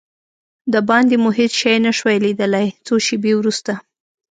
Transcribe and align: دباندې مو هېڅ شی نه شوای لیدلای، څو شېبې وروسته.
دباندې 0.73 1.15
مو 1.23 1.29
هېڅ 1.39 1.51
شی 1.61 1.75
نه 1.85 1.91
شوای 1.97 2.17
لیدلای، 2.25 2.67
څو 2.85 2.93
شېبې 3.05 3.33
وروسته. 3.37 3.71